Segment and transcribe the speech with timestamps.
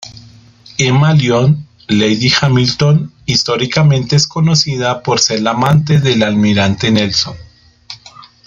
[0.79, 7.37] Emma Lyon, Lady Hamilton: Históricamente es conocida por ser la amante del Almirante Nelson.